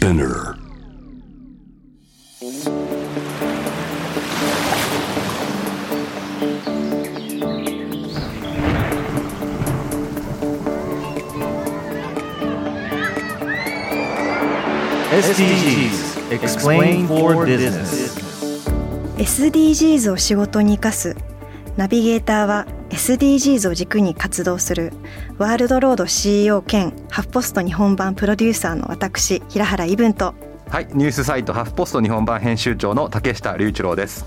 [0.00, 0.56] Spinner
[15.12, 18.16] SDGs Explain for Business
[19.18, 21.14] SDGs を仕事に生かす
[21.76, 24.94] ナビゲーターは SDGs を軸に活動する
[25.36, 30.34] ワールドロード CEO 兼ハフポスト日本版プロデューサーの私平原伊文と
[30.68, 34.24] はい、ニュースサイトハフポスト日本版編集長の竹下隆一郎です。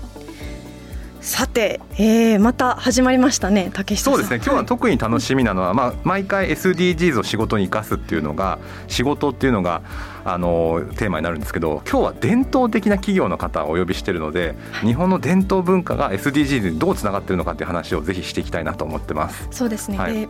[1.22, 4.36] さて、えー、また始まりましたね竹下そうですね。
[4.36, 8.58] 今日は特に楽しみなのは、まあ毎回 SDGs を仕事に生かすっていうのが
[8.88, 9.80] 仕事っていうのが
[10.26, 19.48] あのテーマになるんですけど、今日は伝統的な企業の方をお呼びしているので、日本の伝統文化が SDGs にどうつながっているのかっていう話をぜひしていきたいなと思ってます。
[19.50, 20.28] そうですね、はいで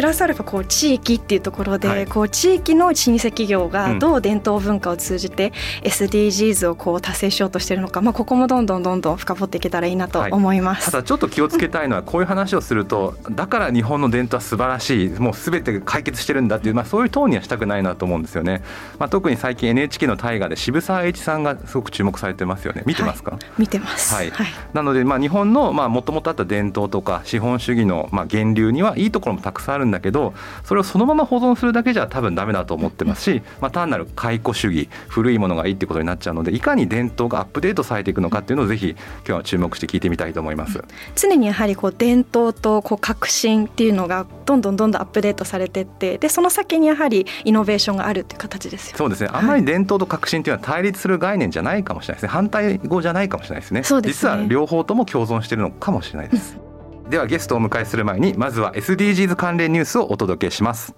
[0.00, 2.06] プラスアルファこう地域っていうところで、はい。
[2.06, 3.70] こう地域の老舗企業うん。
[3.70, 5.52] がどう伝統文化を通じて
[5.82, 10.90] SDGs をこう達成しようとしているのか、まあ、ここもどんどんどんどん深掘っていけたらいいなと思います。
[10.90, 18.62] ただちょっと気をつけたいのはこういう話をすると だから日本の伝統は素晴らしいもう全て解決してるんだっていう、まあ、そういうトーンにはしたくないなと思うんですよね、
[18.98, 22.84] まあ、特に最近 NHK の大河で渋沢栄一さんがすごく注目されてますよね。
[22.86, 24.14] 見てますか、見てます。
[24.14, 24.32] はい。
[24.72, 40.82] なので、まあ、日本のもともとあった伝統とか資本主義のまあ源流にはいいところもたくさんあるんだけどそれをそのまま保存するだけじゃ多分ダメだと思ってますし、まあ、単なる解雇主義古いものがいいってことになっちゃうのでいかに伝統がアップデートされていくのかっていうのをぜひ今日は注目して聞いてみたいと思います。
[41.14, 48.96] 常にやはりこう伝統とこう革新っていうのがどんどんどんどんアップデートされてってでその先にやはりイノベーションがあるっていう形ですよ。
[48.96, 49.30] そうですね。
[49.32, 52.28] あんまり伝統と革新というのは対立する概念じゃないかもしれないですね。
[52.28, 53.82] 反対語じゃないかもしれないですね。
[53.82, 56.69] そうですね実は両方とも共存しているのかもしれないです。
[57.10, 60.94] ではゲストをお迎えする前にまずは SDGs 関連ニュースをお届けします。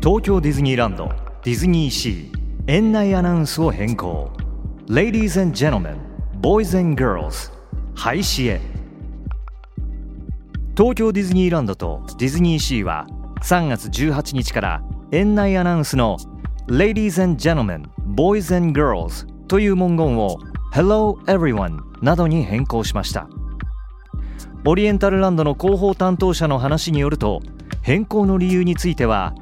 [0.00, 1.08] 東京ディズニーランド
[1.42, 2.32] ディズニーシー
[2.68, 4.30] 園内アナウンスを変更
[4.86, 5.96] Ladies and Gentlemen
[6.40, 7.50] Boys and Girls
[7.96, 8.60] 廃止へ
[10.76, 13.08] 東京ディズニーランドとディズニーシーは
[13.42, 16.18] 3月18日から園内アナウンスの
[16.68, 20.38] Ladies and Gentlemen Boys and Girls という文言を
[20.72, 23.28] Hello Everyone などに変更しました。
[24.64, 27.40] オリエンタルランドの広報担当者の話によると
[27.82, 29.32] 変更の理由については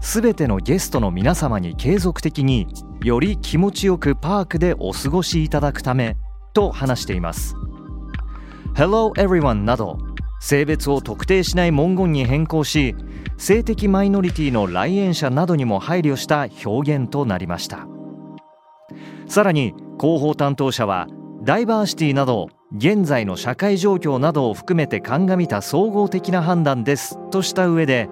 [0.00, 2.66] すべてのゲストの皆様に継続的に
[3.04, 6.16] より気持ちよくパークでお過ごしいただくため
[6.52, 7.54] と話しています。
[8.74, 9.98] Hello everyone など
[10.40, 12.96] 性別を特定しない文言に変更し
[13.38, 17.86] 性的マイノリティの来園者などにも配慮した表現となりました。
[19.32, 21.06] さらに広報担当者は
[21.42, 27.16] ダイバーシティなど現在の社会状況などを含めて鑑みた総合的な判断です。
[27.30, 28.10] とした上で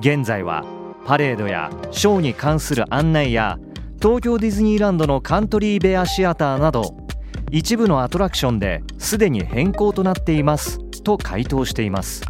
[0.00, 0.64] 現在は
[1.06, 3.60] パレードやショーに関する案内や
[4.02, 6.96] 東京ディズニーランドのカントリーベアシアターなど
[7.52, 10.80] 一部のアトラクションですでに変更となっています。
[11.04, 12.24] と回答しています。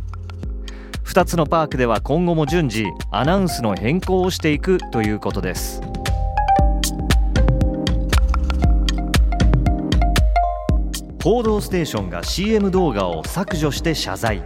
[1.06, 5.80] 2つのパークでは今後も順次アナウンスの変更をしていくということです。
[11.28, 14.42] 報道ステーションが CM 動画を削除して謝罪。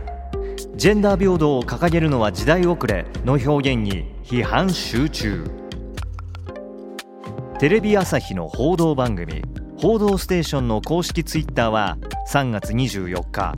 [0.75, 5.45] ジェンダー平等を掲げるのは時代遅れの表現に批判集中。
[7.61, 9.43] テレビ朝日の報道番組
[9.79, 11.99] 「報道ステーション」の公式ツイッターは
[12.29, 13.55] 3月24日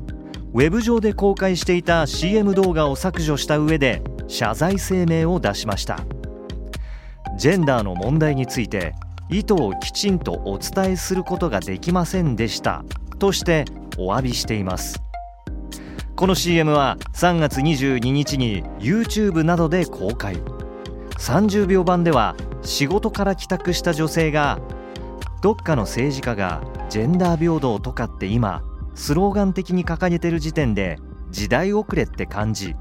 [0.52, 6.00] ウェブ上で公開していた CM 動画を削除した上で謝罪声明を出しました。
[7.38, 8.94] ジェンダーの問題について
[9.30, 12.84] 意図をきちんとお伝えすることができませんでした。
[13.16, 13.64] として
[13.96, 15.00] お詫びしています。
[16.16, 20.36] この CM は3月22日に YouTube などで公開。
[21.18, 24.60] 30秒版では仕事から帰宅した女性が
[25.42, 28.62] どっかの政治家がジェンダー平等とかって今
[28.94, 30.98] スローガン的に掲げてる時点で
[31.30, 32.76] 時代遅れって感じ。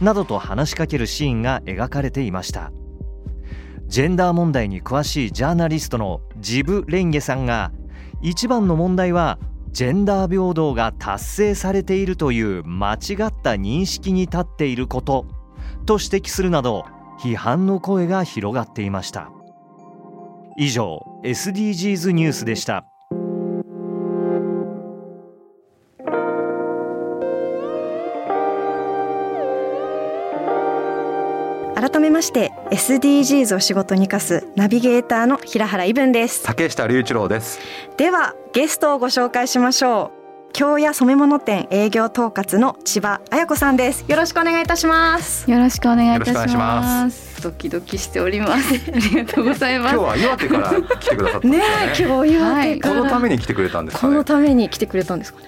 [0.00, 2.72] などと話しかけるシーンが描かれていました。
[3.86, 7.70] ジェンダー問題に詳しいジャーナリストのジブ・レンゲさんが
[8.22, 9.38] 一番の問題は
[9.74, 12.98] ジェンダー平等が達成されているという間違っ
[13.42, 15.26] た認識に立っていること
[15.84, 16.84] と指摘するなど
[17.18, 19.32] 批判の声が広がっていました。
[20.56, 22.86] 以上 SDGs ニュースでした。
[31.84, 36.42] 改めまして SDGs を仕事に生かすナビゲーターの平原伊文です。
[36.42, 37.58] 竹下隆一郎です。
[37.98, 40.10] ではゲストをご紹介しましょ
[40.48, 40.52] う。
[40.54, 44.06] 京屋染物店営業統括の千葉彩子さんです。
[44.08, 45.50] よろしくお願いいたします。
[45.50, 48.74] よろしくお願いいたしますドキドキしております。
[48.92, 49.94] ありがとうございます。
[49.96, 52.18] 今日は岩手から来てくださったんねですよね。
[52.18, 54.12] え今日岩手から、このために来てくれたんですかね？
[54.12, 55.40] このために来てくれたんですか？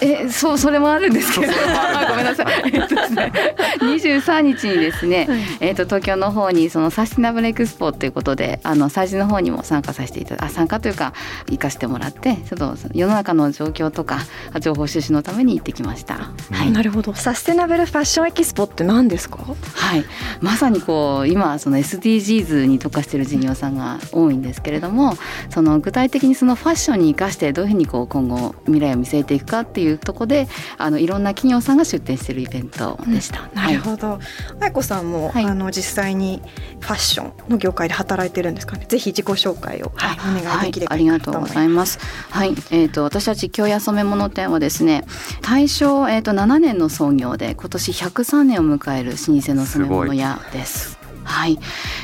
[0.00, 1.52] えそうそれもあるんですけど。
[1.52, 2.46] あ ごめんなさい。
[2.72, 3.32] えっとですね。
[3.80, 5.40] 23日にですね、はい。
[5.60, 11.12] えっと東京の方にそのサスティナブルエクスポということであの催事の方にも参加させていただあ参加というか
[11.50, 14.20] 行かせてもらってちょっと世の中の状況とか
[14.60, 16.14] 情報収集のために行ってきました。
[16.50, 16.70] はい。
[16.70, 17.14] なるほど。
[17.14, 19.38] サステナブルファッションエキスポって何ですか？
[19.74, 20.04] はい、
[20.40, 25.14] まさにこう今その SDGs に特化している事業さんが多いんですけれども
[25.50, 33.48] その具体的にそのファッションに生かしてどういうふうにこう今後未来を見据えていくかっていうところであのいろんな企業さんが出展しているイベントでした。
[33.54, 34.18] なるほど、
[34.58, 36.42] 彩子さんも、はいあの実際に
[36.80, 38.86] ファッションの業界で働いてるんですかね？
[38.86, 41.98] ぜひ自己紹介を、はい、お願いできればはい、ありがとうございまます。
[42.30, 45.04] はい、えっ、と私たち京屋染物店はですね、
[45.42, 50.98] 大正えっ、と7年の創業で今年103年を迎える老舗の染物屋です。
[51.26, 51.58] はい、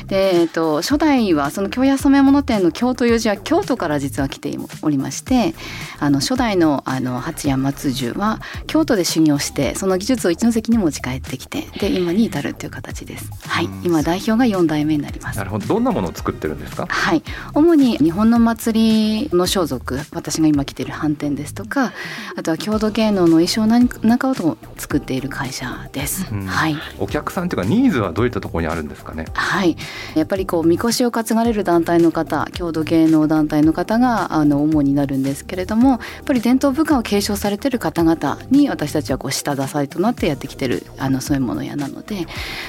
[0.07, 5.55] で、えっ、と初代はその京屋染物店の京という字は京都から実は来ておりまして、
[5.99, 13.29] あの初代のあの八谷松寿は京都で修行してその技術を一関に持ち帰ってきて、で今に至るという形です。
[13.47, 13.65] はい。
[13.65, 15.37] うん、今代表が4代目になります。
[15.37, 15.43] な。
[15.45, 15.65] るほど。
[15.67, 16.85] どんなものを作ってるんですか？
[16.89, 17.23] はい、
[17.53, 21.93] 主に日本の祭りの装束私が今着ている反転ですとか
[22.35, 26.27] あとは郷土芸能の衣装なんかを作っている会社です。
[26.31, 26.45] うん。
[26.45, 26.75] はい。
[26.99, 29.12] お客さんというかニーズはどういったところにあるんですか？
[29.13, 29.25] ね。
[29.33, 29.75] はい、
[30.15, 42.25] やっぱりこうみこしを担がれる団体の方郷土芸能団体の方があの主になるんですけれどもやっぱり伝統文化を継承されている方々に私たちはこう下支えとなってやってきてるあのそういうもの屋なので、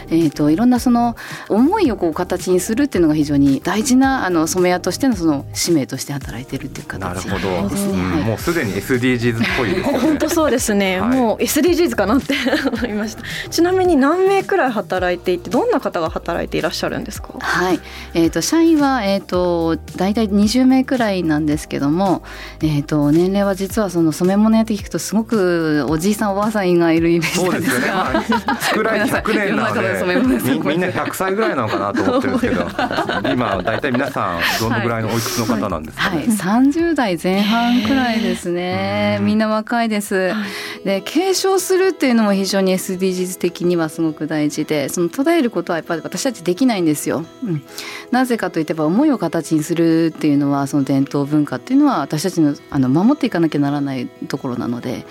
[0.08, 1.16] えー、といろんなその
[1.48, 7.92] 思いをこう形にするっていうのが非常に大事なあの染め屋としてのその使命として働いているっていうなる形ほど、ですね。
[7.92, 8.12] うん。
[8.12, 9.98] はいもうすでに SDGs っぽいですよね。
[9.98, 11.16] 本当そうですね、はい。
[11.16, 12.34] もう SDGs かなって
[12.72, 13.22] 思いました。
[13.50, 17.34] ちなみに何名くらい働いていてどんな方が働いていらっしゃるんですか？
[17.38, 17.80] はい、
[18.14, 22.22] えー、と社員は、えー、と大体20名くらいなんですけども、
[22.62, 27.94] えー、と年齢は実はその染め物屋って聞くとすごくおじいさんおばあさんがいるイメージなんそうでよね、ですすが。
[27.94, 29.98] まあ、作られて100年なので。
[29.98, 32.68] すでみみんな100歳ぐらいなのかなと思ってるんですけど。
[33.30, 39.16] 今大体皆さんどのぐらいのおいくつの方なんですかね、はい、30代前半くらいですね。
[39.20, 40.32] うんみんな若いです。
[40.84, 47.24] で、継承するっていうのも非常に SDGs 的にはすごく大事で、その途絶えることはやっぱり私たちできないんですよ。
[47.44, 47.62] うん、
[48.10, 55.06] なぜかといってば思いを形にするっていうのはその伝統文化っていうのは私たちのあの守っていかなきゃならないところなので、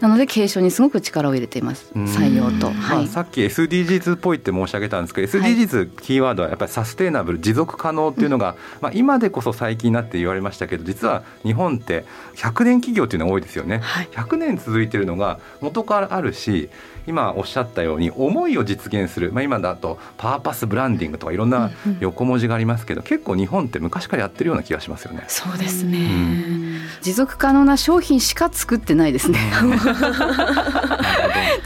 [0.00, 1.90] なので継承にすごく力を入れています。
[1.94, 2.70] うん採用と。
[2.70, 3.08] まあ、はい。
[3.08, 12.04] さっき SDGs っぽいって申し上げたんですけど SDGs キーワードはやっぱりサステイナブル持続可能っていうのが、まあ、今でこそ最近になって言われましたけど実は日本って
[12.36, 13.78] 100年企業っていうのが多いですよね。
[13.78, 16.68] はい100年続いてるのが元からあるし
[17.08, 21.70] 今おっしゃったように思いを実現する、まあ、今だとパーパスブランディングとかいろんな
[22.00, 25.24] 横文字がありますけど結構日本って昔からやってるような気がしますよね。
[25.26, 26.67] そうですね、うん
[27.02, 29.38] 持続可能な商品しか作ってないですね。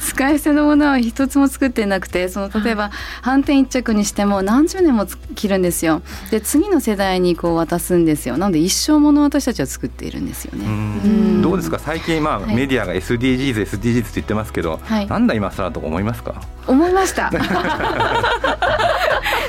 [0.00, 2.90] 使い捨てのものは一つも作ってなくてその例えば
[3.22, 6.02] 反転一着にしても何十年も着るんですよ。
[6.30, 8.36] で次の世代にこう渡すんですよ。
[8.36, 11.40] なので一生ものを私たちは作っているんですよね。
[11.42, 11.78] どうですか？
[11.78, 12.54] 最近まあはい。
[12.54, 15.06] メディアが SDGs、SDGs って言ってますけど、はい。
[15.06, 16.42] なんだ今更とか思いますか？
[16.66, 17.30] 思いました。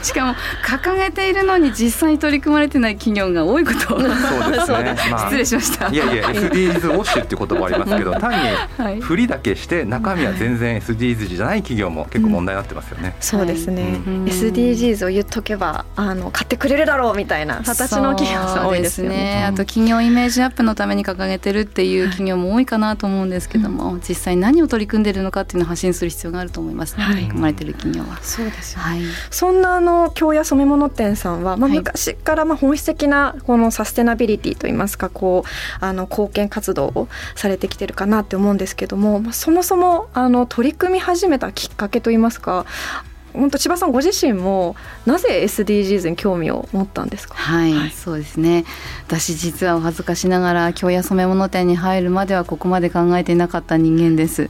[0.01, 3.96] しかも掲げているのに実際に取り組まれてない企業が多いこと。
[3.96, 4.10] をそう
[4.51, 4.96] ですね。
[5.12, 5.89] まあ失礼しました。
[5.89, 8.95] いやいや SDGs ウォッシュっていう言葉ありますけど 単はい。
[8.95, 13.15] に振りだけして中身は全然 SDGs じゃない企業も結構問題になってますよね。
[13.19, 14.25] そうですね、うん。
[14.25, 19.45] SDGs を言っとけばあの買ってくれるだろうみたいな形の企業さん多いですよそうね。
[19.48, 27.13] あと企業イメージアップのために掲げてるっていう企業も多いかなと思うんですけども、実際何を取り組んでるのかっていうのを発信する必要があると思いますね、はい。
[27.13, 28.19] 取り組まれてる企業は。
[28.22, 28.83] そうですよね。
[28.86, 31.77] はい、そんなあの京屋染物店さんは、まあ、はい。
[31.77, 35.42] 昔からまあ本質的なこのサステナビリティといいますかこう
[35.79, 42.65] あの貢献活動をされてきてるかなって思うんですけども、まあ、そもそもあの取り組み始めたきっかけといいますか
[43.33, 44.75] 本当千葉さんご自身も
[45.05, 47.35] なぜ SDGs に興味を持ったんですか？
[47.35, 47.91] はい、はい。
[47.91, 48.65] そうですね。
[49.07, 54.49] 私実はお恥ずかしながら京屋染物店に入るまではここまで考えていなかった人間です。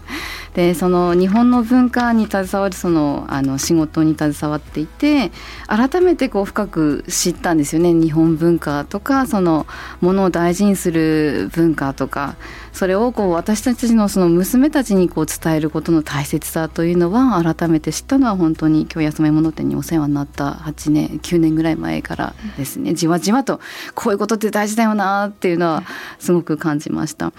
[0.53, 5.31] でその日本の文化に携わるそのあの仕事に携わっていて
[5.65, 7.93] 改めてこう深く知ったんですよね。
[7.93, 9.65] 日本文化とかその
[9.99, 12.35] ものを大事にする文化とか
[12.71, 23.62] それをこう私たちのその娘たちにこう伝えることの大切さというのは改めて知ったのは本当にに今日安め物店にお世話になった8年9年ぐらい前からですねじわじわと
[23.96, 25.84] こういうことって大事だよなっていうのは
[26.20, 27.32] すごく感じました。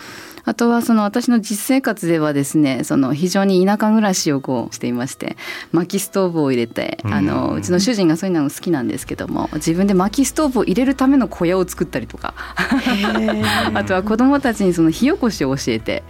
[0.44, 5.36] あとはその私の実生活ではですねその非常に田舎暮らしをこうしていまして
[5.72, 12.34] 薪ストーブを入れてあのうちの主人がそういうの好きなんですけども自分で薪ストーブを入れるための小屋を作ったりとか
[13.74, 16.02] あとは子どもたちにその火起こしを教えて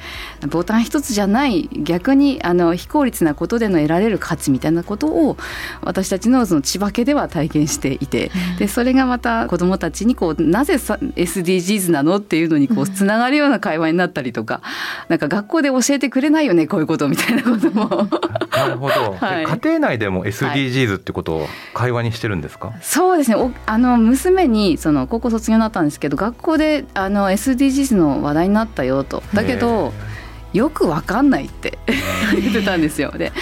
[0.48, 5.36] ボタン一つじゃない逆にあの非効率なことでの得られる価値みたいなことを
[5.82, 12.14] 私たちのその千葉家では体験していてでそれがまた子どもたちにこうなぜ SDGs なの？
[12.16, 14.60] っていうのにこうつながるような会話になったりりとか
[15.08, 18.08] なんか学校で教えてくれないよねこういうことみたいなことも。
[18.54, 23.36] なるほど、 はい、家庭内でも SDGs ってことを会話にしてるんですか、はい、そうですね。
[23.36, 29.22] おあの娘にその高校卒業になったんですけど学校であの SDGs の話題になったよと。
[29.34, 29.92] だけど
[30.52, 31.78] よくわかんないって。
[32.40, 33.12] 言ってたんですよ。
[33.16, 33.32] で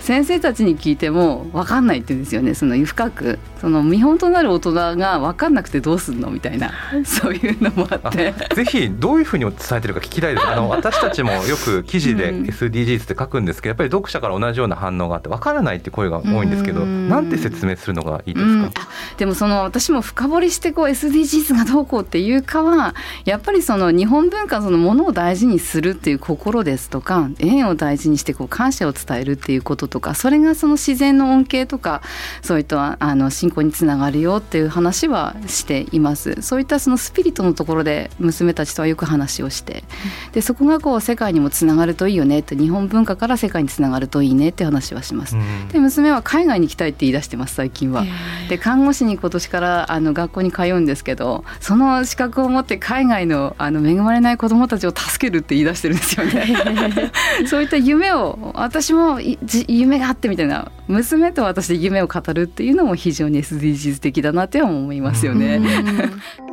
[0.00, 2.54] 先生たちに聞いてもわかんないって言うんですよね。
[2.54, 6.72] その深くその見本となる大人が分かんなくてどうすんのみたいな
[7.04, 8.34] そういうのもあって。
[8.54, 10.46] ぜひどういうふうに伝えてるか聞きたいです。
[10.46, 18.88] あの 私たちもよく記事で SDGs って書くんですけどやっぱり読者から同じような反応があって分からないって声が多いんですけどなんて説明するのがいいですか？
[19.18, 32.02] でもその私も深掘りしてこう SDGs がどうこうっていうかはやっぱりその日本文化そのものを大事にするっていう心ですとか縁を大事にしてこう感謝を伝えるっていうこととかそれがその自然の恩恵とか
[32.42, 36.40] そういったあの信仰につながるよっていう話はしています。
[36.40, 39.84] そういったそのスピリットのところで娘たちとはよく話をして。
[40.32, 42.40] でそこがこう世界にもつながるといいよね。
[42.40, 45.36] って日本文化から世界につながるといいねって話はします、
[45.72, 48.04] で娘は海外に行きたいって言い出してます最近は。
[48.48, 57.12] で看護師に今年からあの学校に通うんですけどその資格を持って海外のあの恵まれない子どもたちを助けるって言い出してるんですよね。
[57.46, 60.70] そういった夢を私も夢があってみたいな。
[60.90, 65.60] 娘と私で夢を語るっていうのも非常に SDGs 的だなって思いますよね。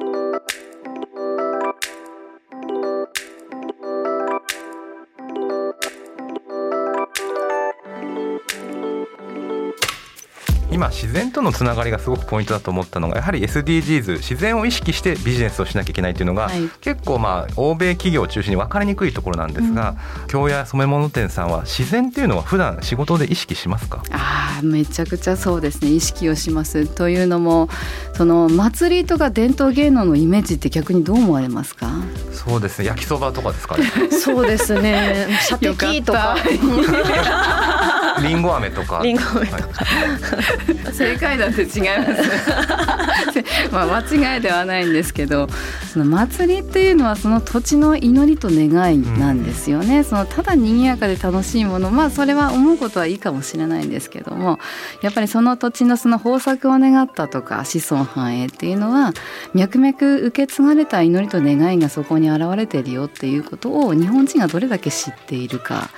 [10.77, 19.95] 今自然とのつながりがすごくポイントだと思ったのがやはり SDGs 自然を意識してビジネスをしなきゃいけないというのが、はい、結構まあ欧米企業を中心に分かりにくいところなんですが、
[20.31, 24.03] うん、染物店さんは自然っていうのは普段仕事で意識しますか？
[24.11, 25.89] あめちゃくちゃそうですね。
[25.89, 26.85] 意識をします。
[26.85, 27.69] というのも
[28.13, 31.89] その祭りとか伝統芸能のイメージって逆にどう思われますか？
[32.31, 32.85] そうですね。
[32.85, 33.85] 焼きそばとかですかね。
[34.13, 35.27] そうですね。
[35.41, 36.35] 射的とか
[38.21, 39.01] りんご飴とか。
[39.03, 39.85] りんご飴とか。
[40.93, 43.43] 正解だって違います。
[43.71, 45.47] まあ間違いではないんですけど、
[45.93, 49.99] その祭りっていうのはその土地の祈りと願いなんですよね。
[49.99, 54.59] うん、そのただ賑やかで楽しいもの、まあそれは思うことはいいかもしれないんですけども、
[55.01, 59.13] やっぱりその土地のその豊作を願ったとか子孫繁栄っていうのは
[59.53, 59.91] 脈々
[60.27, 65.89] 受け継がれた祈りと願いがそこに現れているよっていうことを日本人がどれだけ知っているか。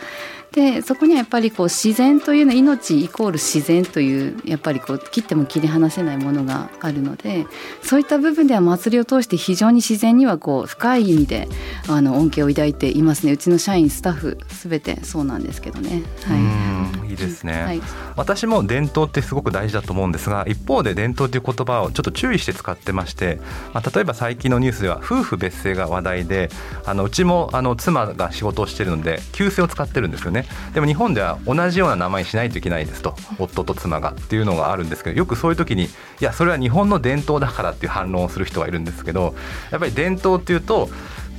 [0.52, 7.46] でそこにはやっぱりこう自然というの命イコール自然というやっぱりこう切っても切り離せないものがあるので
[7.84, 11.48] そういった部分では祭りを通して非常に自然にはこう深い意味で
[11.88, 13.34] あの恩恵を抱いていますね。
[13.34, 16.04] うちの社員スタッフすべてそうなんですけどね。
[16.24, 17.82] はい、いいですね、はい、
[18.16, 23.40] 私も伝統ってすごく大事だと思うんですが一方で伝統という言葉をちょっと注意して使ってまして、
[23.74, 26.50] まあ、例えば最近のニュースでは夫婦別姓が話題で
[26.86, 30.40] あのうちもあの妻が仕事をしてるので旧姓を使ってるんですよね。
[30.40, 30.46] ね。
[30.74, 33.16] でも日本では同じような名前にしないといけないですと。
[33.38, 34.12] 夫と妻が。
[34.12, 35.90] っていうのがあるんですけどよくそういう時にい
[36.20, 39.36] やそれは日本の伝統だからっていう反論をする人がいるんですけど
[39.72, 40.90] やっぱり伝統っていうと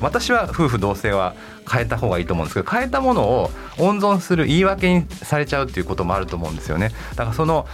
[0.00, 1.34] 私は夫婦同姓は
[1.70, 6.90] 変えた方がいいと思うんですけど変えたものを温存する言い訳にされちゃうっていうこともあると思うんですよね。
[7.10, 7.66] だからその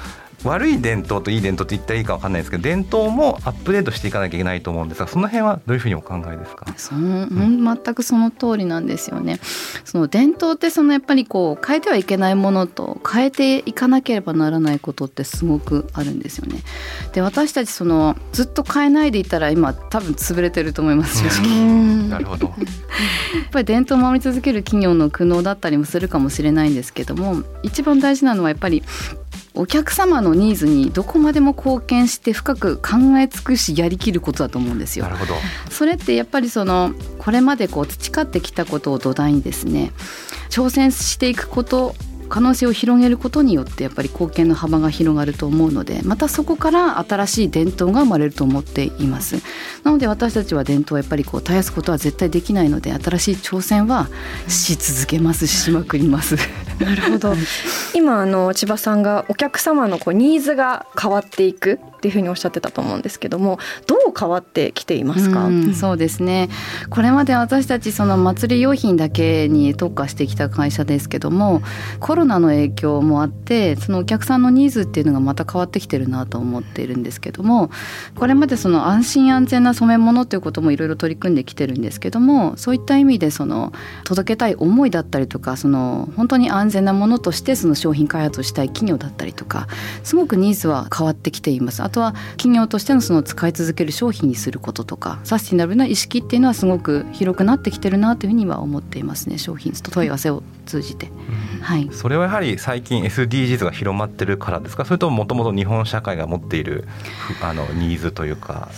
[0.45, 6.67] 悪い伝統といい伝統って言ったらいいか分かんないですけど伝統もアップデートしていかなきゃいけないと思うんですがその辺はどういうふうにお考えですか？
[6.77, 9.41] その、うん、全くその通りなんですよね。
[9.85, 16.61] その伝統ってそのやっぱりこう変えてはいけないものと変えていかなければならないことってすごくあるんですよね。
[17.13, 22.09] で私たちそのずっと変えないでいたら今多分潰れてると思います正直。
[22.09, 22.47] なるほど。
[22.57, 28.83] やっぱり伝統を守り続ける企業の苦悩だったりもするかもしれないんですけども一番大事なのはやっぱり
[29.57, 35.07] お客様のニーズにどこまでも貢献して深く考え尽くしやりきることだと思うんですよ。
[35.07, 35.35] なるほど
[35.71, 39.93] それってやっぱりそのこれまでこう培ってきたことを土台にですね
[40.51, 41.95] 挑戦していくこと
[42.29, 49.37] 可能性を広げることによってやっぱり貢献の幅が広がると思うのでまたそこから新しい伝統が生まれると思っています。
[49.85, 54.09] なので私たちは伝統はやっぱりこう絶やすことは絶対できないので新しい挑戦は
[54.49, 56.37] し続けますしまくります。
[56.81, 57.35] なるほど。
[57.95, 66.49] 今あの千葉さんがお客様のこうニーズが変わっていくっていうふうにおっしゃってたと思うんですけどもどう変わってきていますか、うん、そうですね。
[66.91, 71.63] これまで私たちその祭り用品だけに特化してきた会社ですけども
[72.01, 77.71] コロナの影響もあってそのお客さんのニーズっていうのがまた変わってきてるなと思っているんですけども
[78.17, 83.73] これまでその安心安全な染め物ということもいろいろ取り組んできてるんですけどもそういった意味でその
[84.05, 89.67] 届けたい思いだったりとかその本当に安全なものとしてその商品開発をしたい企業だったりとか
[90.03, 91.83] すごくニーズは変わってきています。
[91.87, 104.85] あとは企業としてのその使い続ける商品にすることとかサスティナブルな意識っていうのはすごく広くなってきてるなというふうには思っていますね商品と問い合わせを通じて、うん、はい、それはやはり最近 SDGs が広まってるからですか？
[104.85, 106.89] それとももともと日本社会が持っている
[107.41, 108.75] あのニーズというか意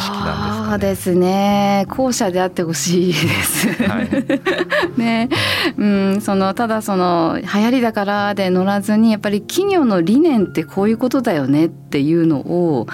[0.00, 1.86] 識なんですか、ね、そうですね。
[1.88, 4.08] 後者であってほしいです、はい、
[5.00, 5.28] ね。
[5.76, 6.20] うん。
[6.20, 12.86] そのただその流行りだからで乗らずにやっぱり企業の理念ってこういうことだよねってっていうのを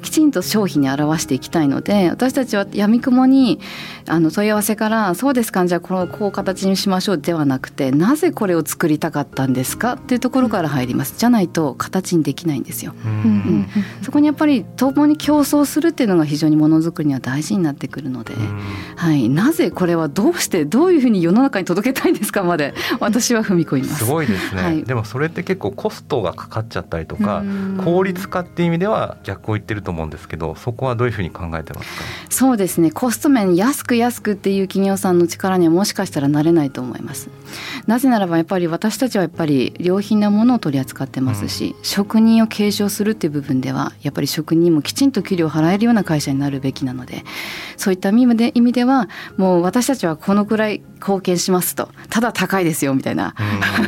[0.00, 3.60] きちんと商品に表していきたいので私たちはやみくもに
[4.08, 9.94] あの問い合わせから「そうですかじゃあこのこう形にしましょう」ではなくてなぜこれを作りたかったんですか？
[9.94, 12.94] っていうところから入ります、じゃないと形にできないんですよ。
[13.04, 13.66] うん、
[14.02, 18.34] そこにやっぱり共に競争するっていうのが非常にものづくりには大事になってくるので、
[18.96, 24.04] はい、なぜこれはどうしてどういうふうに世の中に届けたいんですかまで私は踏み込みます。
[24.04, 27.42] すごいですね、はい、でもそれって結構コストがかかっちゃったりとか
[27.84, 32.04] 効率化っていう意味では逆を言ってると思うんですけどそこはどういうふうに考えてますか？
[32.30, 32.90] そうですね。
[32.90, 37.28] コスト面安く安くっていう企業さんの力にはもしかしたらなれないと思います。
[37.86, 47.24] なぜならばやっぱり私たちはやっぱり良品なものを取り扱ってますし、うん、職人を継承するっていう部分ではやっぱり職人もきちんと給料を払えるような会社になるべきなので
[47.76, 51.88] そういった意味で意味ではもう私たちはこのくらい貢献しますと。
[52.10, 53.34] ただ高いですよみたいな、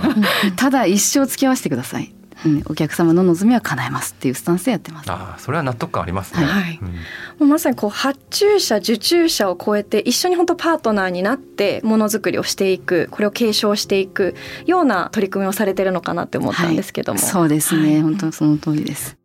[0.56, 5.10] ただ一生付き合わせてくださいうん、お客様の望みは叶えますっていうスタンスでやってます。
[5.10, 6.44] あそれは納得感ありますね。
[6.44, 6.78] はい。
[6.80, 6.94] うん、も
[7.40, 14.34] うまさにこう発注者受注者を超えて一緒に本当パートナーになってものづくりをしていくこれを継承していく
[14.66, 17.20] ような取り組みをされてるのかなって思ったんですけども。
[17.20, 19.16] はい、そうですね、はい、本当その通りです。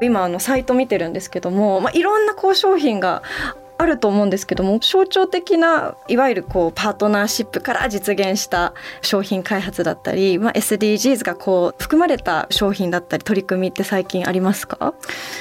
[0.00, 3.22] 今あのサイト見てるんですけども、まあ、いろんなこう商品が
[3.78, 14.94] あると思うんですけども象徴的ないわゆるこうパートナーシップから実現した商品開発だったり、まあ、SDGs がこう含まれた商品だったり取り組みって最近ありますか？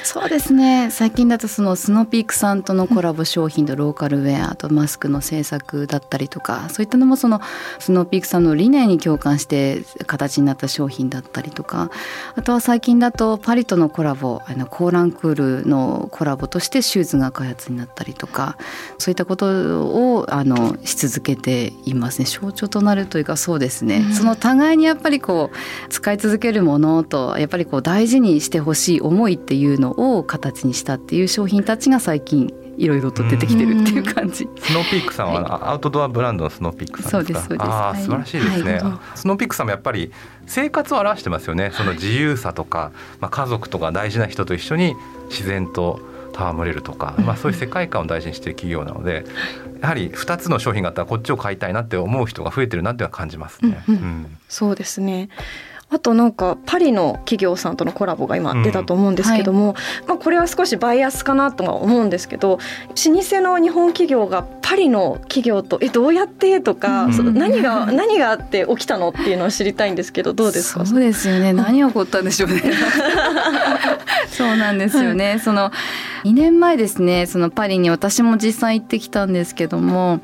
[0.04, 0.90] そうですね。
[0.92, 7.42] 最近だとそのスノーピークさんとのコラボ商品とローカルウェアとマスクの制作だったりとかそういったのもその
[7.80, 11.90] スノーピークさんの理念に共感して形になった商品だったりとか
[12.36, 18.58] あとは最近だとパリとのコラボあのコーランクールのコラボとしてシューズが開発になったりとかとか
[18.98, 22.26] そういったことをあのし続けていますね。
[22.26, 34.48] 象徴となるというかそうですね、うん、その互いにやっぱりこう使い続けるものとやっぱりこう大事にしてほしい思いっていうのを形にしたっていう商品たちが最近いろいろと出てきてるっていう感じ。
[34.60, 37.48] スノーピークさんは、アウトドアブランドのスノーピークさんですか？
[37.48, 37.64] そうで
[38.00, 40.12] す素晴らしいですね、はい、スノーピークさんもやっぱり
[40.46, 41.72] 生活を表してますよね。
[41.74, 44.96] その自由さとか、まあ家族とか大事な人と一緒に
[45.30, 46.00] 自然と
[46.38, 49.26] 戯れるとか、まあ、そういう世界観を大事にしている企業なので
[49.82, 53.84] やはり2つの商品があったらこっちを買いたいなって思う人が増えてるなっては感じますね。
[53.88, 55.30] うん、うん、そうですね。
[55.90, 59.74] あとなんかパリの企業さんとのコラボが今出たと思うんですけども、うん。
[59.74, 62.60] はい、まあ、これは少しバイアスかなとは思うんですけど
[63.06, 70.86] 老舗の日本企業がパリの企業とえどうやってとか、うん、何が何があって起きたのっていうのを知りたいんですけどどうですか？
[70.86, 71.54] そうですよね。
[71.54, 72.62] 何が起こったんでしょうね。
[74.30, 75.72] そうなんですよね、はい、その
[76.24, 80.22] 2年前ですねそのパリに私も実際行ってきたんですけども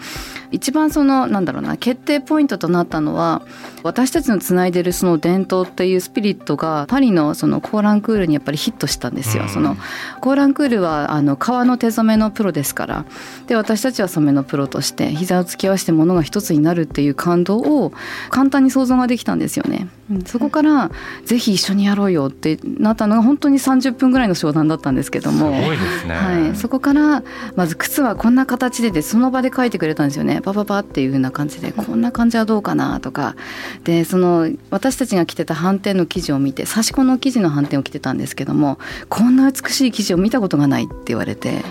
[0.51, 3.41] 一番そのなんだろうな決定ポイントとなったのは
[3.81, 9.47] 私たちのつないでるその伝統っていうスピリットがパリのそのコーランクールにやっぱりヒットしたんですよ。
[9.49, 9.75] その
[10.21, 13.05] コーランクールはあの革の手染めのプロですから。
[13.47, 17.91] で私たちは染めのプロとして膝を突き合わせてものが一つになるっていう感動を
[18.29, 19.87] 簡単に想像ができたんですよね。
[20.25, 20.91] そこから
[21.25, 25.77] ぜひ一緒にやろうよってなったのが本当に30分ぐらいの商談だったんですけども、ね、
[26.15, 27.23] はい、そこから
[27.55, 30.41] まず靴はこんな形ででその場で書いてくれたんですよね。
[30.41, 33.35] パパパっていう風な感じでこんな感じはどうかなとか。
[33.83, 41.63] でその私たちが着てた斑点の生地を見て刺し子の生地の反転を着てたんですけどもこんな美しい生地を見たことがないって言われて。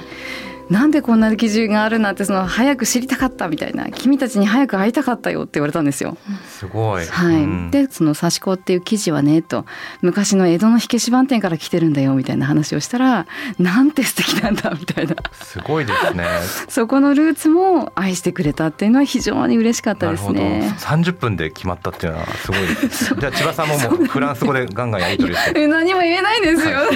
[0.70, 6.16] なんでこんな記事があるなんてその早く知りたかったみたいな君たちに早く会いたかったよって言われたんですよ。
[6.48, 7.06] すごい。
[7.06, 7.36] はい。
[7.42, 9.66] うん、でその刺し子っていう記事はねと
[10.00, 13.26] 昔の江戸の火消し番店から来てるんだよみたいな話をしたら
[13.58, 15.16] なんて素敵なんだみたいな。
[15.32, 16.26] すごいですね。
[16.68, 20.74] そこのルーツも愛してくれたっていうのは非常に嬉しかったですね。
[20.78, 23.14] 三十分で決まったっていうのはすごいです。
[23.18, 25.66] じゃあ千葉さんももうフランス語でガンガンやり取りして。
[25.68, 26.78] 何も言えないですよ。
[26.78, 26.88] は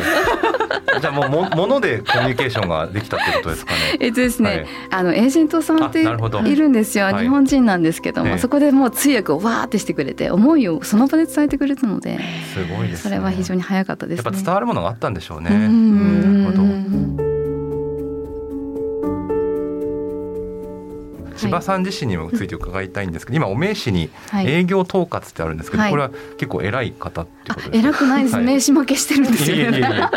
[0.98, 3.78] い、じゃあもうもものでコミュニケーションができたってことですかね。
[4.00, 12.18] えっとですね、はい、あのエージェントさんっているんですよ、日本人なんですけども、そこでもう通訳をわーってしてくれて思いをその場で伝えてくれたので、
[12.52, 15.50] すごいです、ね、それは非常に早かったです、ね、やっぱ伝わるものがあったんでしょうね。
[15.50, 15.68] なる
[21.37, 27.88] 千葉さん自身にもついて伺いたいんですけど、今お名刺に営業統括ってあるんですけど、これは結構偉い方ってことですか。
[27.88, 29.79] 偉くないです、名刺負けしてるんですよ、ね。
[29.79, 30.11] いや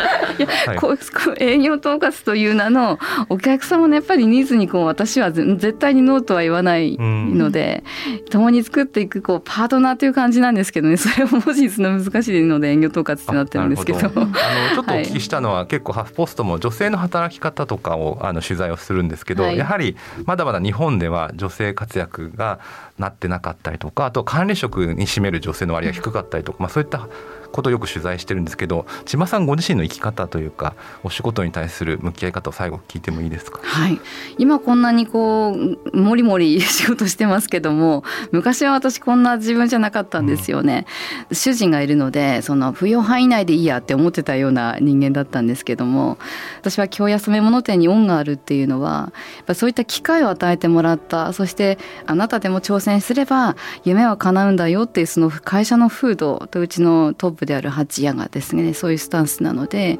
[0.76, 0.98] こう
[1.38, 7.84] 営業統括という名のお客様のやっぱりニーズにこう私は絶対にノーとは言わないので、
[8.30, 13.98] 共に作っていくこうパートナーという感じなんですけどね、 それを文字にするの難しいので営業統括ってなってるんですけど。
[13.98, 14.10] あの
[14.74, 22.60] ちょっとお聞きしたのは、結構ハフポストも女性の働き方とかをあの取材をするんですけど、やはりまだまだ日本では女性活躍が
[23.00, 27.08] なってなかったりとかあと管理職に占める女性の割合が低かったりとか、まあ、そういった
[27.50, 34.00] ことをよく取材してるんですけど千葉さんご自身の生き方というかお仕事に対する向き合い方を最後聞いてもいいですか、はい、
[34.38, 40.86] 今こんなにこうもりもり仕事してますけども昔は私こんな自分じゃなかったんですよね、
[41.28, 46.18] うん、主人がいるのでその扶養範囲内でいいやって思ってたような人間だったんですけども
[46.60, 59.98] 私は京安染物店に恩があるっていうのはやっぱそういった機会を与えてもらったそしてあなたでも挑戦すれば夢は叶うんだよっていうその会社の風土とうちのトップである八谷がですねそういうスタンスなので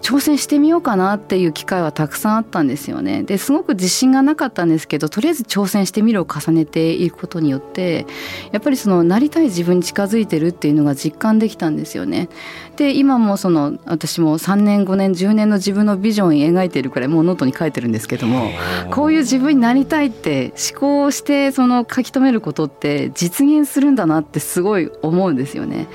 [0.00, 3.22] 挑戦してみようかなっていう機会はたくさんあったんですよね。
[3.22, 8.06] ですごく自信がなかったんですけどとりあえず挑戦してみるを重ねていくことによって
[8.50, 12.30] やっぱりそのなりたい自分に近づいてるっていうのが実感できたんですよね。
[12.76, 18.50] で今もその私も3年5年10年の自分のビジョンを描いているくらいもうノートに書いてるんですけども
[18.90, 25.86] こういう自分になりたいって思考してその書き留めることって実現するんだなってすごい思うんですよね。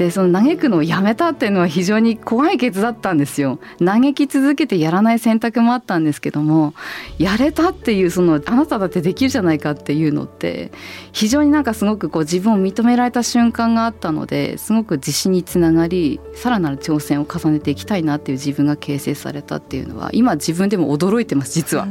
[0.00, 3.58] でその嘆くのをやめたっていうのは非常に怖い決だったんですよ。
[3.84, 6.72] 嘆き続けてやらない選択もあったんですけども
[7.18, 10.72] やれたっていうそのあなただってできるじゃないかっていうのって
[11.12, 21.88] 非常になんかすごくこう自分を認められた瞬間があったのですごく自信につながりさらなる挑戦を重ねていきたいなっていう自分が形成されたっていうのは今自分でも驚いてます実は。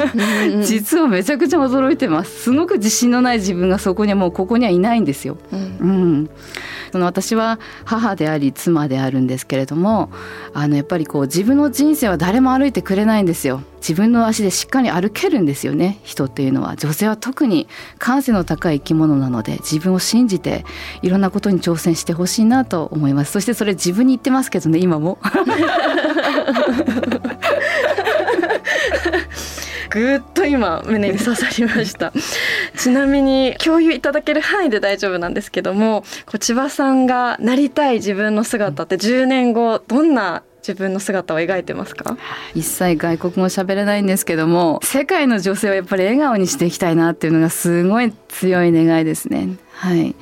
[0.62, 2.42] 実はめちゃくちゃ驚いてます。
[2.42, 6.30] すごく自信のない自分がそこにはもうここにはいないんですよ、うん、うん
[6.96, 10.10] その私は母であり妻であるんですけれども
[10.54, 13.60] あのやっぱりこう自分の人生は誰も歩いてくれないんですよ。
[13.76, 16.00] 自分の足でしっかり歩けるんですよね。
[16.02, 16.74] 人っていうのは。
[16.76, 20.64] 女性は特に感性の高い生き物なので自分を信じて
[21.02, 23.32] いろんなことに挑戦してほしいなと思います。
[23.32, 25.18] そしてそれ自分に言ってますけどね今も。
[29.90, 32.12] ぐっと今胸に刺さりました。
[32.76, 42.16] ちなみに共有いただける範囲で大丈夫なんですけどもこう千葉さんがなりたい自分の姿って10年後どんな自分の姿を描いてますか？
[42.54, 49.48] 一切外国語喋れないんですけども世界の女性をやっぱり笑顔にしていきたいなっていうのがすごい強い願いですね。
[49.76, 50.14] はい。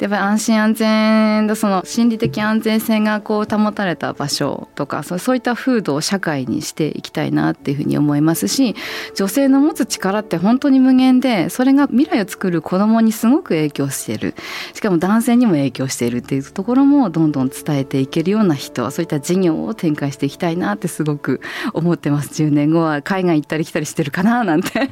[0.00, 8.74] やっぱり安心安全だその心理的安全性がこう保たれた場所とかそういった風土を社会にしていきたいなっていうふうに思いますし
[9.14, 14.34] 女性の持つ力って本当に無限でそれが未来を作る子供にすごく影響している。
[14.74, 21.40] しかも男性にも影響しているっていうところもどんどん伝えていけるような人そういった事業を展開していきたいなってすごく
[21.72, 22.42] 思ってます。
[22.42, 24.90] 10年後は海外行ったり来たりしてるかななんて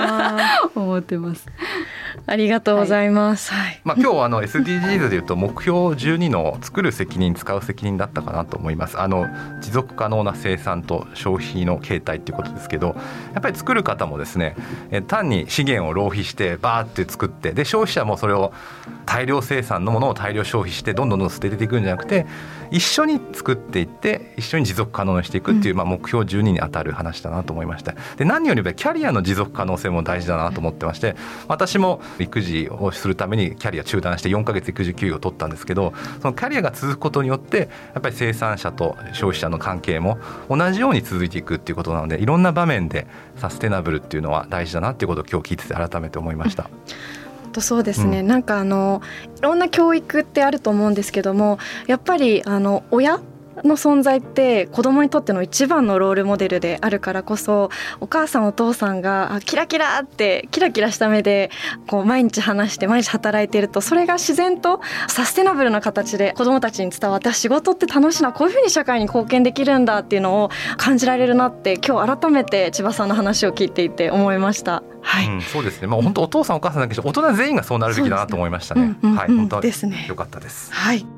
[0.74, 1.46] 思ってます。
[2.26, 3.52] ありがとうございます。
[3.52, 9.00] はい、まあ今日あの SDGs でいうと目標12の作る責任使う責任だったかなと思います。
[9.00, 9.26] あの
[9.60, 12.88] 持続可能な生産と消費の形態っていうことですけど、
[13.34, 14.56] やっぱり作る方もですね、
[14.90, 18.52] え単に資源を浪費してバーって作ってで消費者もそれを
[19.06, 22.26] 大量生産のものを大量消費してどんどんどん捨てていくんじゃなくて
[22.70, 40.18] 一緒に作っていって一緒に持続可能にしていくっていう、まあ、目標12に当たる話だなと思いましたで何よりキャリアの持続可能性も大事だなと思ってまして私も育児をするためにキャリア中断して4ヶ月育児休業を取ったんですけどそのキャリアが続くことによってやっぱり生産者と消費者の関係も
[40.48, 46.70] 同じように続いていくっていうことなのでいろんな場面でサステナブルっていうのは大事だなっていうことを今日聞いてて改めて思いました。
[47.52, 49.00] とそうですね、うん、なんかあの
[49.38, 53.20] いろんな教育ってあると思うんですけどもやっぱりあの親
[53.64, 61.50] の存在って子供にとっての一番のロールモデルであるからこそお母さんお父さんがキラキラってキラキラした目で
[61.86, 74.82] こう毎日話して毎日働いているとそれが自然とサステナブルな形で子供たちに伝わって仕事って楽しいなこういうふうに社会に貢献できるんだっていうのを感じられるなって今日改めて千葉さんの話を聞いていて思いました。
[75.00, 75.86] はい、うん、そうですね。
[75.86, 78.82] まあ本当お父さんお母さんだけじゃ大人全員がそうなるべきだなと思いましたね。
[78.82, 80.06] ねうんうんうん、はい、本当ですね。
[80.08, 80.72] 良かったです。
[80.72, 81.17] はい。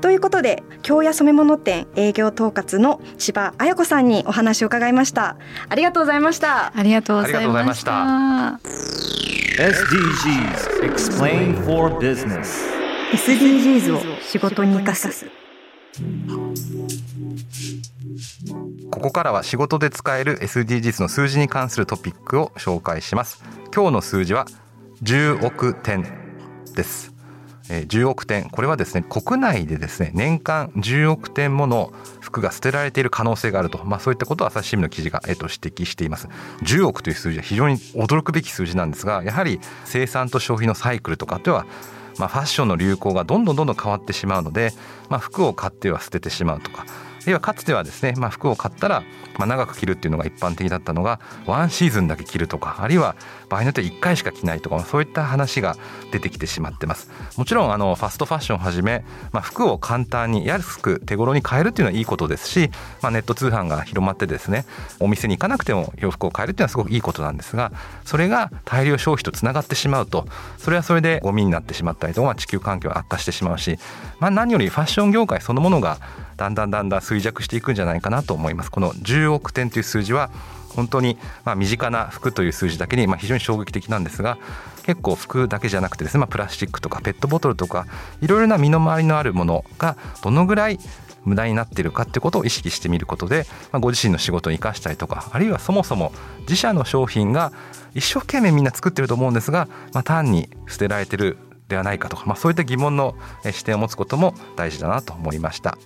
[0.00, 5.36] ということで京屋染物店営業統括の千葉彩子さんにお話を伺いました。
[5.68, 6.72] ありがとうございました。
[6.76, 8.60] ありがとうございました。
[9.58, 12.78] SDGs Explain for Business
[13.12, 15.26] SDGs を仕事に生かす。
[18.90, 23.42] ここからは仕事で使える SDGs の数字に関するトピックを紹介します。
[23.74, 24.46] 今日の数字は
[25.02, 26.04] 10億点
[26.74, 27.17] です
[27.68, 36.28] 10億点これはですね国内でですね年間10億点もの服が捨てられている可能性があると、まあ、そういったことを朝日新聞の記事が、えっと、指摘しています。
[36.62, 41.66] 10億という数字は非常に驚くべき数字なんですがやはり生産と消費のサイクルとかでは
[42.18, 44.72] まあ、ファッションの流行がどんどんどんどん変わってしまうので、
[45.08, 46.84] まあ、服を買っては捨ててしまうとか
[47.26, 49.02] 要はかつてはですね、まあ、服を買ったら、
[49.38, 53.16] まあ、長く着るっていうのが一般的だったのがワンシーズンだけ着るとかあるいは
[53.48, 55.76] 場合によっては1回しか着ないとかそういった話が
[56.12, 57.10] 出てきてしまってます。
[57.36, 62.70] もちろんあのファストファッションをはじめ、まあ、服を簡単に安く手頃に買えるっていうのはいいことですし、
[63.00, 64.64] まあ、ネット通販が広まってですね
[65.00, 67.72] お店に行かなくても洋服を買えるっていうのはすごくいいことなんですが
[68.04, 70.26] それが大量消費とつながってしまうと
[70.58, 73.78] それはそれでゴミになってしまったりとか地球環境が悪化してしまうし、
[74.18, 75.98] まあ、何よりファッション業界そのものが
[76.38, 78.70] だんだんだんだん衰弱していくんじゃないかなと思います。
[78.70, 78.92] この
[79.28, 80.30] 10億点という数字は
[80.74, 84.38] 本当にま身近な服という数字だけにま非常に衝撃的なんですが
[84.84, 87.86] 結構服だけじゃなくてですね、まあ、プラスチックとかペットボトルとか
[88.20, 90.78] いろいろな身の回りのあるものがどのぐらい
[91.24, 96.12] 無駄になっているかってことを意識してみることで、まあ、ご自身の仕事に生かしたりとかあるいはそもそも
[96.42, 97.52] 自社の商品が
[97.94, 101.36] 一生懸命みんな作ってると思うんですが、まあ、単に捨てられてる
[101.68, 103.14] ではないかとか、まあ、そういった疑問の
[103.52, 105.76] 視点を持つことも大事だなと思いました。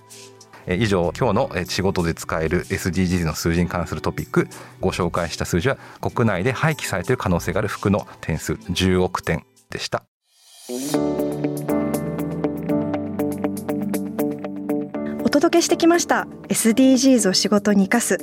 [0.67, 4.47] 以上今日の仕事で使える SDGs の数字に関するトピック
[4.79, 10.03] ご紹介した数字は国内で廃棄されている可能性がある服の点数10億点でした。
[15.25, 18.17] お届けしてきました SDGs を仕事に生かす。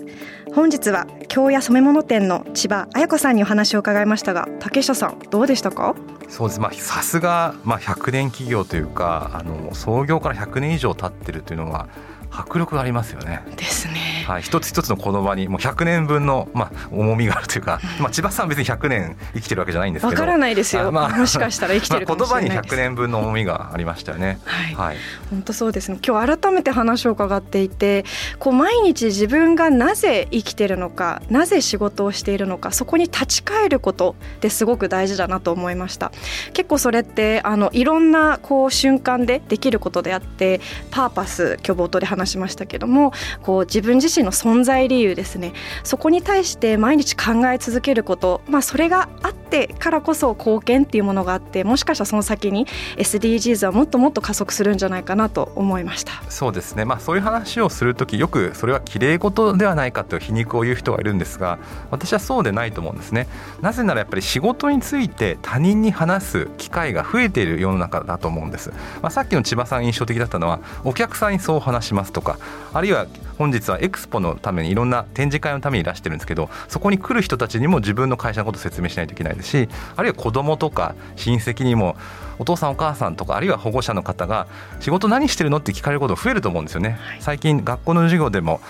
[0.54, 5.94] 本日は京屋染物店の千葉彩子さんにお話を伺いましたが竹下さんどうでしたか？
[6.28, 6.60] そうです。
[6.60, 11.88] まあさすがまあ100年企業というかあの創業から100年以上経ってるというのは
[12.30, 13.42] 迫力がありますよね。
[13.56, 14.19] ですね。
[14.24, 20.12] はい、一つ一つの言葉にもう100年分の、まあ、重みがあるというか、まあ、千葉さん別に100年生きてるわけじゃないんですけど。
[20.12, 24.38] わからないですよ、まあ、 もしかしたら生きてるかもしれない言葉に100年分の重みがありましたよね。
[24.44, 24.96] はい、はい、
[25.30, 25.98] 本当そうですね。
[26.06, 28.04] 今日改めて話を伺っていて
[28.38, 36.12] こう毎日自分がなぜ生きてるのかなぜ仕事をしているのかそこに立ち返ることってすごく大事だなと思いました。
[36.52, 45.52] 結構それってあのいろんなこう瞬間でできることであってパーパス今日冒頭で話しましたけどもこう自分自身の存在理由ですね。
[45.84, 56.22] そこに対して毎日考え続けること、まあ、それがあってからこそ貢献っていうものがあってもしかしたらその先に SDGs はもっともっと加速するんじゃないかなと思いました。
[56.28, 61.58] そうですね、まあ、そういう話をする時よくそれはきれい事ではないかと皮肉を言う人がいるんですが
[61.90, 63.26] 私はそうでないと思うんですね。
[63.60, 68.70] なぜならやっぱり仕事について他人に話す機会が増えている世の中だと思うんです、
[69.02, 72.38] まあ、さっきの千葉さん印象的だったのはお客さんにそう話しますとか
[72.72, 73.06] あるいは
[73.38, 81.96] 本日はエクスポのためにいろんな展示会のためにいらしてるんですけどそこに来る人たちにも自分の会社のことを説明しないといけないですしあるいは子供とか親戚にも
[82.38, 84.46] お父さんお母さんとかあるいは保護者の方が
[84.80, 86.98] 仕事何してるのって聞かれること増えると思うんですよね。
[87.20, 88.60] 最近学校の授業でも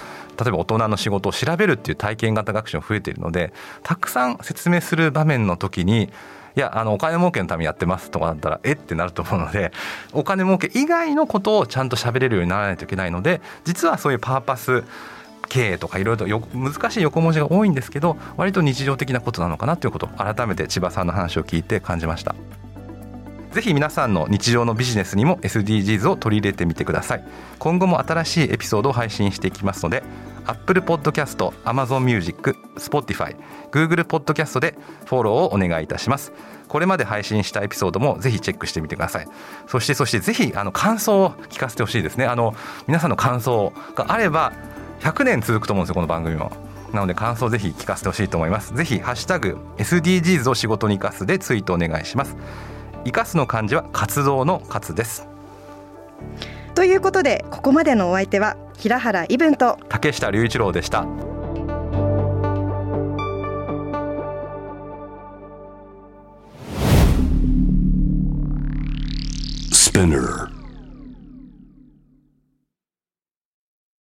[0.40, 6.10] 例えば大人の仕事を調べるっていう体験型学習が増えているのでたくさん説明する場面の時に
[6.56, 9.72] いやあのお金儲けのためにやってますとかだったらえってなると思うので
[10.12, 14.84] お金儲け以外のことをちゃんと喋れるようにならないといけないので実はそういうパーパス
[15.50, 22.34] 経営とかいろいろと難しい横文字が多いんですけど割と日常的なことなのかなということを改めて千葉さんの話を聞いて感じました。
[23.52, 27.24] ぜひ皆さんの日常のビジネスにも SDGs を取り入れてみてください。
[27.58, 30.04] 今後も新しいエピソードを配信していきますので
[30.46, 33.36] Apple Podcast、Amazon Music、Spotify、
[33.72, 36.32] Google Podcast でフォローをお願いいたします。
[36.68, 39.28] これまで配信したエピソードもぜひチェックしてみてください。
[39.66, 42.26] そしてそしてぜひあの感想を聞かせてほしいですね。
[42.26, 42.54] あの
[42.86, 44.52] 皆さんの感想があれば
[45.00, 46.52] 100年続くと思うんですよこの番組も
[46.92, 48.74] なので感想ぜひ聞かせてほしいと思います。
[48.74, 52.36] ぜひハッシュタグ SDGs を仕事に生かすでツイートお願いします。
[53.04, 55.26] 生かすの漢字は活動の活です。
[56.74, 61.06] ということでここまでのお相手は平原伊文と竹下隆一郎でした。
[69.72, 70.59] ス Spinner